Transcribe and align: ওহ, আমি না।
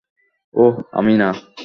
ওহ, 0.53 0.75
আমি 0.91 1.13
না। 1.17 1.29